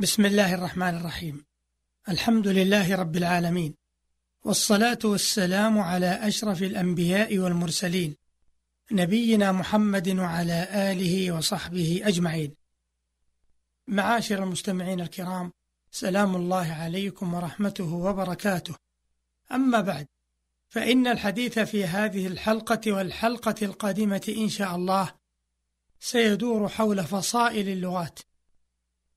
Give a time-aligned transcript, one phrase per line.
[0.00, 1.44] بسم الله الرحمن الرحيم.
[2.08, 3.74] الحمد لله رب العالمين.
[4.44, 8.16] والصلاة والسلام على أشرف الأنبياء والمرسلين
[8.92, 12.54] نبينا محمد وعلى آله وصحبه أجمعين.
[13.86, 15.52] معاشر المستمعين الكرام
[15.90, 18.74] سلام الله عليكم ورحمته وبركاته.
[19.52, 20.06] أما بعد
[20.68, 25.14] فإن الحديث في هذه الحلقة والحلقة القادمة إن شاء الله
[26.00, 28.18] سيدور حول فصائل اللغات.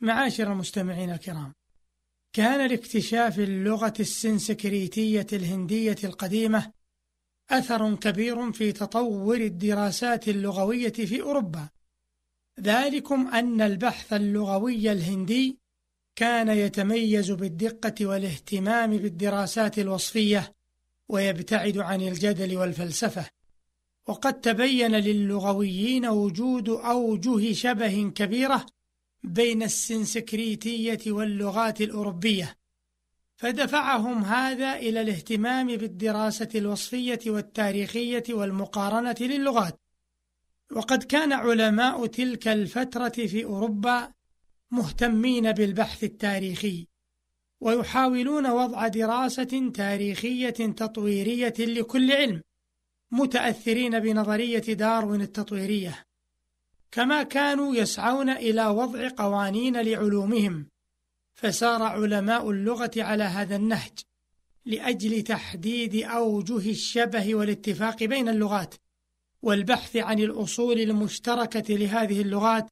[0.00, 1.54] معاشر المستمعين الكرام.
[2.32, 6.72] كان لاكتشاف اللغة السنسكريتية الهندية القديمة
[7.50, 11.68] أثر كبير في تطور الدراسات اللغوية في أوروبا.
[12.60, 15.58] ذلكم أن البحث اللغوي الهندي
[16.16, 20.54] كان يتميز بالدقة والاهتمام بالدراسات الوصفية
[21.08, 23.26] ويبتعد عن الجدل والفلسفة.
[24.08, 28.66] وقد تبين للغويين وجود أوجه شبه كبيرة
[29.22, 32.56] بين السنسكريتية واللغات الأوروبية
[33.36, 39.80] فدفعهم هذا إلى الاهتمام بالدراسة الوصفية والتاريخية والمقارنة للغات.
[40.72, 44.12] وقد كان علماء تلك الفترة في أوروبا
[44.70, 46.86] مهتمين بالبحث التاريخي
[47.60, 52.42] ويحاولون وضع دراسة تاريخية تطويرية لكل علم
[53.10, 56.04] متأثرين بنظرية داروين التطويرية.
[56.92, 60.66] كما كانوا يسعون إلى وضع قوانين لعلومهم
[61.34, 63.98] فسار علماء اللغة على هذا النهج
[64.64, 68.74] لأجل تحديد أوجه الشبه والاتفاق بين اللغات
[69.42, 72.68] والبحث عن الأصول المشتركة لهذه اللغات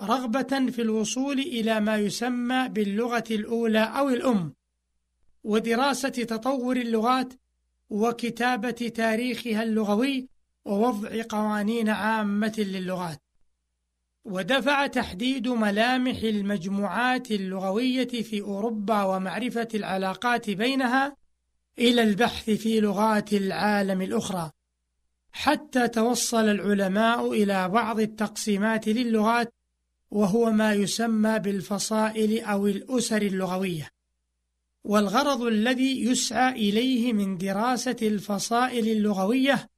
[0.00, 4.54] رغبة في الوصول إلى ما يسمى باللغة الأولى أو الأم
[5.44, 7.34] ودراسة تطور اللغات
[7.90, 10.28] وكتابة تاريخها اللغوي
[10.64, 13.27] ووضع قوانين عامة للغات.
[14.28, 21.16] ودفع تحديد ملامح المجموعات اللغوية في أوروبا ومعرفة العلاقات بينها
[21.78, 24.50] إلى البحث في لغات العالم الأخرى.
[25.32, 29.54] حتى توصل العلماء إلى بعض التقسيمات للغات
[30.10, 33.90] وهو ما يسمى بالفصائل أو الأسر اللغوية.
[34.84, 39.68] والغرض الذي يسعى إليه من دراسة الفصائل اللغوية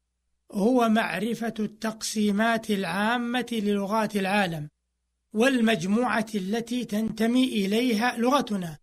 [0.53, 4.69] هو معرفة التقسيمات العامة للغات العالم
[5.33, 8.78] والمجموعة التي تنتمي إليها لغتنا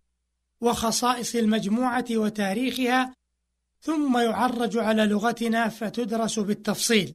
[0.62, 3.14] وخصائص المجموعة وتاريخها
[3.80, 7.14] ثم يعرج على لغتنا فتدرس بالتفصيل.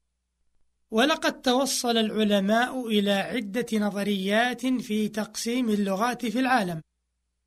[0.90, 6.82] ولقد توصل العلماء إلى عدة نظريات في تقسيم اللغات في العالم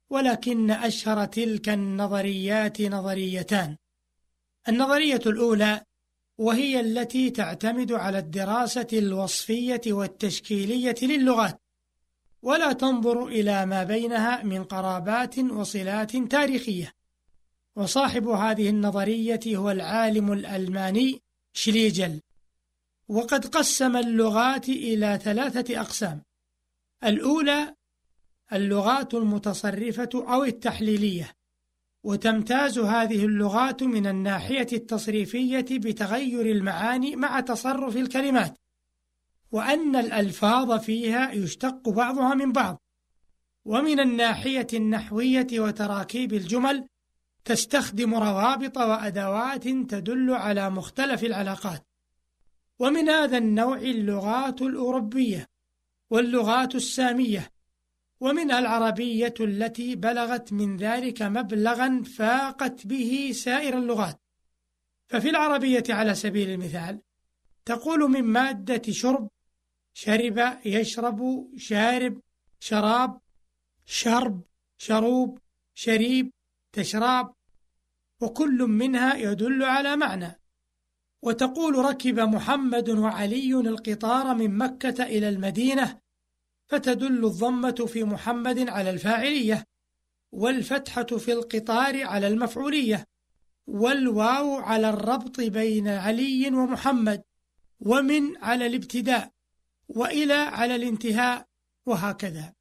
[0.09, 3.77] ولكن أشهر تلك النظريات نظريتان.
[4.69, 5.81] النظرية الأولى
[6.37, 11.61] وهي التي تعتمد على الدراسة الوصفية والتشكيلية للغات.
[12.41, 16.93] ولا تنظر إلى ما بينها من قرابات وصلات تاريخية.
[17.75, 21.21] وصاحب هذه النظرية هو العالم الألماني
[21.53, 22.21] شليجل.
[23.07, 26.23] وقد قسم اللغات إلى ثلاثة أقسام.
[27.03, 27.75] الأولى
[28.53, 31.34] اللغات المتصرفة أو التحليلية.
[32.05, 38.57] وتمتاز هذه اللغات من الناحية التصريفية بتغير المعاني مع تصرف الكلمات
[39.51, 42.81] وأن الألفاظ فيها يشتق بعضها من بعض.
[43.65, 46.87] ومن الناحية النحوية وتراكيب الجمل
[47.45, 51.87] تستخدم روابط وأدوات تدل على مختلف العلاقات.
[52.79, 55.47] ومن هذا النوع اللغات الأوروبية
[56.09, 57.51] واللغات السامية
[58.19, 64.21] ومنها العربية التي بلغت من ذلك مبلغا فاقت به سائر اللغات.
[65.07, 67.01] ففي العربية على سبيل المثال
[67.65, 69.29] تقول من مادة شرب
[69.93, 72.21] شرب يشرب شارب
[72.59, 73.21] شراب
[73.85, 74.41] شرب
[74.77, 75.39] شروب
[75.73, 76.31] شريب
[76.71, 77.33] تشراب
[78.21, 80.39] وكل منها يدل على معنى.
[81.21, 86.04] وتقول ركب محمد وعلي القطار من مكة إلى المدينة
[86.67, 89.65] فتدل الضمة في محمد على الفاعلية
[90.31, 93.07] والفتحة في القطار على المفعولية
[93.67, 97.23] والواو على الربط بين علي ومحمد
[97.79, 99.31] ومن على الابتداء
[99.87, 101.45] وإلى على الانتهاء
[101.85, 102.53] وهكذا.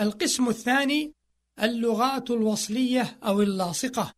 [0.00, 1.14] القسم الثاني
[1.62, 4.12] اللغات الوصلية أو اللاصقة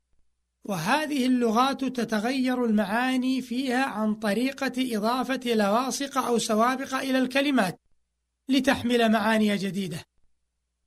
[0.65, 7.81] وهذه اللغات تتغير المعاني فيها عن طريقة إضافة لواصق أو سوابق إلى الكلمات.
[8.49, 10.05] لتحمل معاني جديدة.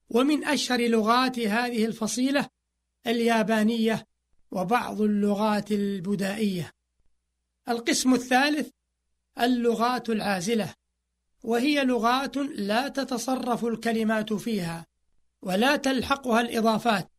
[0.10, 2.50] ومن أشهر لغات هذه الفصيلة
[3.08, 4.08] اليابانية
[4.52, 6.72] وبعض اللغات البدائية.
[7.70, 8.70] القسم الثالث
[9.40, 10.74] اللغات العازلة
[11.44, 14.86] وهي لغات لا تتصرف الكلمات فيها
[15.42, 17.12] ولا تلحقها الإضافات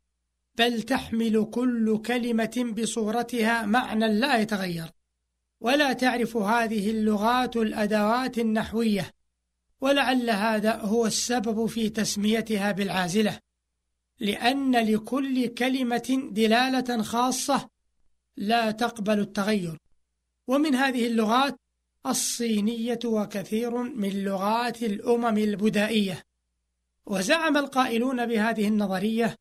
[0.59, 4.91] بل تحمل كل كلمة بصورتها معنى لا يتغير.
[5.61, 9.11] ولا تعرف هذه اللغات الأدوات النحوية.
[9.81, 13.39] ولعل هذا هو السبب في تسميتها بالعازلة
[14.21, 17.71] لأن لكل كلمة دلالة خاصة
[18.37, 19.79] لا تقبل التغير.
[20.49, 21.57] ومن هذه اللغات
[22.07, 26.23] الصينية وكثير من لغات الأمم البدائية.
[27.07, 29.37] وزعم القائلون بهذه النظرية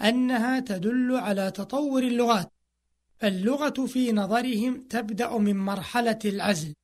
[0.00, 2.52] أنها تدل على تطور اللغات
[3.18, 6.74] فاللغة في نظرهم تبدأ من مرحلة العزل.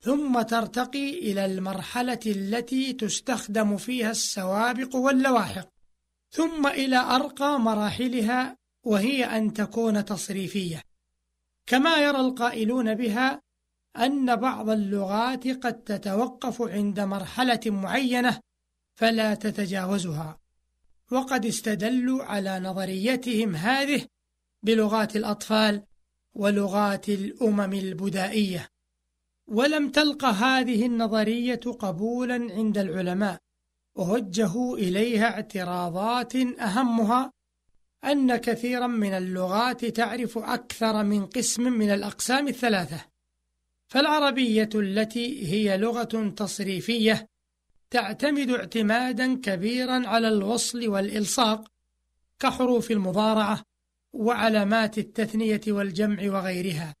[0.00, 5.68] ثم ترتقي إلى المرحلة التي تستخدم فيها السوابق واللواحق
[6.30, 10.82] ثم إلى أرقى مراحلها وهي أن تكون تصريفية.
[11.66, 13.42] كما يرى القائلون بها
[13.96, 18.40] أن بعض اللغات قد تتوقف عند مرحلة معينة
[18.94, 20.38] فلا تتجاوزها
[21.10, 24.06] وقد استدلوا على نظريتهم هذه
[24.62, 25.82] بلغات الأطفال
[26.34, 28.68] ولغات الأمم البدائية.
[29.50, 33.38] ولم تلق هذه النظرية قبولا عند العلماء
[33.94, 37.32] ووجهوا إليها اعتراضات أهمها
[38.04, 43.04] أن كثيرا من اللغات تعرف أكثر من قسم من الأقسام الثلاثة.
[43.88, 47.26] فالعربية التي هي لغة تصريفية
[47.90, 51.68] تعتمد اعتمادا كبيرا على الوصل والإلصاق
[52.38, 53.62] كحروف المضارعة
[54.12, 56.99] وعلامات التثنية والجمع وغيرها.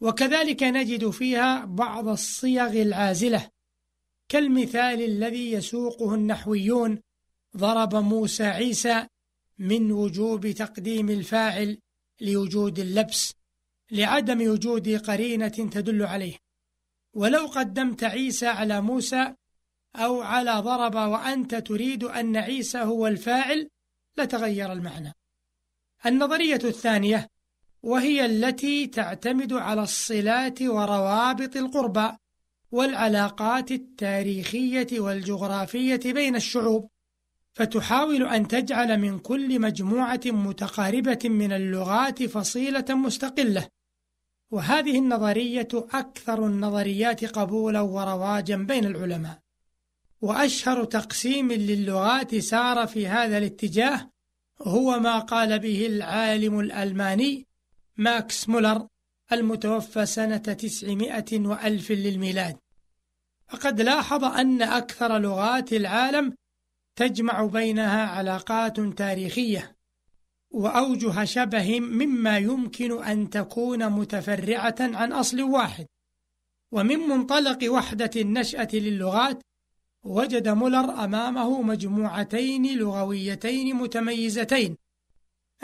[0.00, 3.50] وكذلك نجد فيها بعض الصيغ العازلة
[4.28, 7.00] كالمثال الذي يسوقه النحويون
[7.56, 9.06] ضرب موسى عيسى
[9.58, 11.78] من وجوب تقديم الفاعل
[12.20, 13.34] لوجود اللبس
[13.90, 16.36] لعدم وجود قرينة تدل عليه.
[17.14, 19.34] ولو قدمت عيسى على موسى
[19.96, 23.68] أو على ضرب وأنت تريد أن عيسى هو الفاعل
[24.16, 25.12] لتغير المعنى.
[26.06, 27.28] النظرية الثانية
[27.84, 32.10] وهي التي تعتمد على الصلات وروابط القربى
[32.72, 36.90] والعلاقات التاريخية والجغرافية بين الشعوب.
[37.52, 43.68] فتحاول أن تجعل من كل مجموعة متقاربة من اللغات فصيلة مستقلة.
[44.50, 49.38] وهذه النظرية أكثر النظريات قبولا ورواجا بين العلماء.
[50.20, 54.10] وأشهر تقسيم للغات سار في هذا الاتجاه
[54.62, 57.53] هو ما قال به العالم الألماني
[57.96, 58.86] ماكس مولر
[59.32, 62.56] المتوفى سنة تسعمائة وألف للميلاد.
[63.48, 66.34] فقد لاحظ أن أكثر لغات العالم
[66.96, 69.76] تجمع بينها علاقات تاريخية
[70.50, 75.86] وأوجه شبه مما يمكن أن تكون متفرعة عن أصل واحد.
[76.72, 79.42] ومن منطلق وحدة النشأة للغات
[80.04, 84.76] وجد مولر أمامه مجموعتين لغويتين متميزتين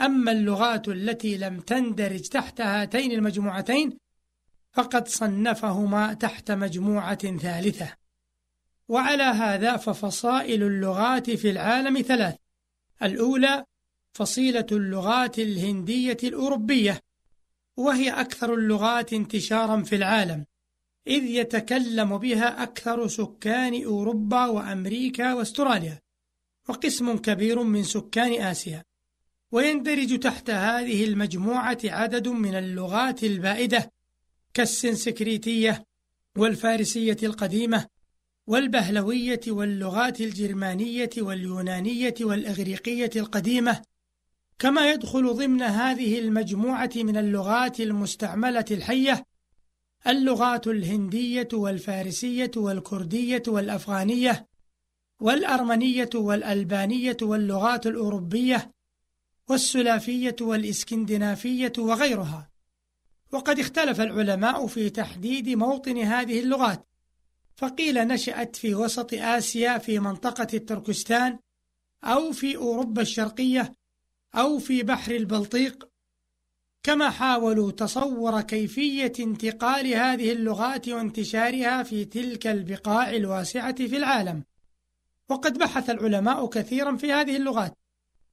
[0.01, 3.97] أما اللغات التي لم تندرج تحت هاتين المجموعتين
[4.73, 7.93] فقد صنفهما تحت مجموعة ثالثة.
[8.87, 12.35] وعلى هذا ففصائل اللغات في العالم ثلاث.
[13.03, 13.65] الأولى
[14.13, 17.01] فصيلة اللغات الهندية الأوروبية
[17.77, 20.45] وهي أكثر اللغات انتشارا في العالم
[21.07, 25.99] إذ يتكلم بها أكثر سكان أوروبا وأمريكا واستراليا
[26.69, 28.83] وقسم كبير من سكان آسيا.
[29.51, 33.91] ويندرج تحت هذه المجموعة عدد من اللغات البائدة
[34.53, 35.85] كالسنسكريتية
[36.37, 37.87] والفارسية القديمة
[38.47, 43.81] والبهلوية واللغات الجرمانية واليونانية والإغريقية القديمة
[44.59, 49.25] كما يدخل ضمن هذه المجموعة من اللغات المستعملة الحية
[50.07, 54.47] اللغات الهندية والفارسية والكردية والأفغانية
[55.19, 58.71] والأرمنية والألبانية واللغات الأوروبية
[59.51, 62.49] والسلافية والإسكندنافية وغيرها.
[63.31, 66.87] وقد اختلف العلماء في تحديد موطن هذه اللغات.
[67.55, 71.39] فقيل نشأت في وسط آسيا في منطقة التركستان
[72.03, 73.75] أو في أوروبا الشرقية
[74.35, 75.89] أو في بحر البلطيق.
[76.83, 84.43] كما حاولوا تصور كيفية انتقال هذه اللغات وانتشارها في تلك البقاع الواسعة في العالم.
[85.29, 87.80] وقد بحث العلماء كثيرا في هذه اللغات.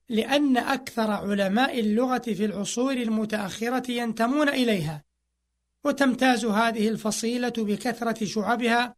[0.09, 5.05] لأن أكثر علماء اللغة في العصور المتأخرة ينتمون إليها
[5.85, 8.97] وتمتاز هذه الفصيلة بكثرة شعبها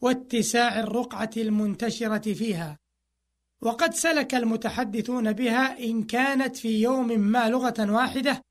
[0.00, 2.78] واتساع الرقعة المنتشرة فيها.
[3.60, 8.42] وقد سلك المتحدثون بها إن كانت في يوم ما لغة واحدة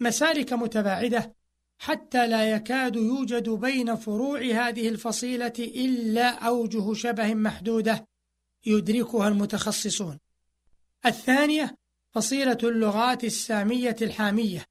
[0.00, 1.34] مسالك متباعدة
[1.78, 8.06] حتى لا يكاد يوجد بين فروع هذه الفصيلة إلا أوجه شبه محدودة
[8.66, 10.18] يدركها المتخصصون.
[11.06, 11.76] الثانية
[12.14, 14.64] فصيلة اللغات السامية الحامية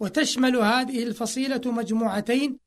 [0.00, 2.58] وتشمل هذه الفصيلة مجموعتين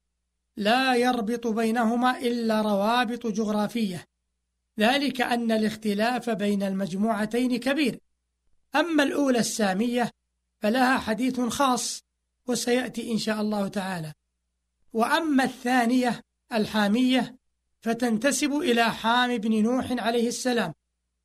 [0.57, 4.05] لا يربط بينهما إلا روابط جغرافية.
[4.79, 7.99] ذلك أن الاختلاف بين المجموعتين كبير.
[8.75, 10.11] أما الأولى السامية
[10.61, 12.01] فلها حديث خاص
[12.47, 14.13] وسيأتي إن شاء الله تعالى.
[14.93, 16.21] وأما الثانية
[16.53, 17.37] الحامية
[17.81, 20.73] فتنتسب إلى حام بن نوح عليه السلام.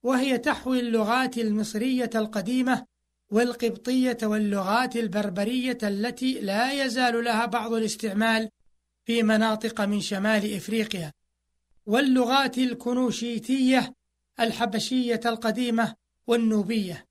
[0.03, 2.87] وهي تحوي اللغات المصرية القديمة
[3.31, 8.49] والقبطية واللغات البربرية التي لا يزال لها بعض الاستعمال
[9.05, 11.13] في مناطق من شمال إفريقيا
[11.87, 13.95] واللغات الكنوشيتية
[14.41, 15.95] الحبشية القديمة
[16.27, 17.07] والنوبية.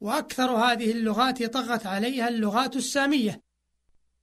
[0.00, 3.42] وأكثر هذه اللغات طغت عليها اللغات السامية.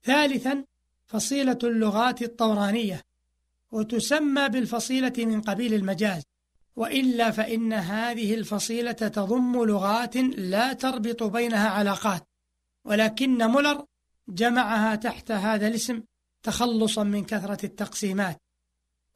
[0.03, 0.65] ثالثا
[1.05, 3.01] فصيلة اللغات الطورانية
[3.71, 6.23] وتسمى بالفصيلة من قبيل المجاز.
[6.75, 12.27] وإلا فإن هذه الفصيلة تضم لغات لا تربط بينها علاقات
[12.85, 13.85] ولكن مولر
[14.27, 16.03] جمعها تحت هذا الاسم
[16.43, 18.37] تخلصا من كثرة التقسيمات.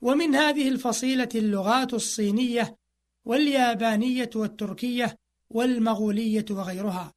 [0.02, 2.76] ومن هذه الفصيلة اللغات الصينية
[3.26, 5.16] واليابانية والتركية
[5.50, 7.14] والمغولية وغيرها.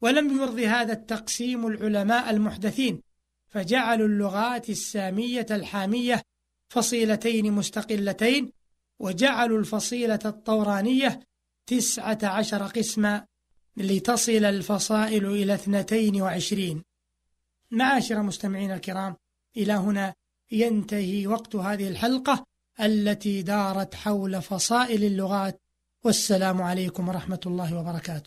[0.00, 3.00] ولم يرضي هذا التقسيم العلماء المحدثين
[3.48, 6.22] فجعلوا اللغات السامية الحامية
[6.68, 8.52] فصيلتين مستقلتين
[8.98, 11.20] وجعلوا الفصيلة الطورانية
[11.66, 13.26] تسعة عشر قسما
[13.76, 16.84] لتصل الفصائل إلى اثنتين وعشرين.
[17.70, 19.16] معاشر مستمعين الكرام
[19.56, 20.14] إلى هنا
[20.52, 22.46] ينتهي وقت هذه الحلقة
[22.80, 25.60] التي دارت حول فصائل اللغات.
[26.04, 28.26] والسلام عليكم ورحمة الله وبركاته.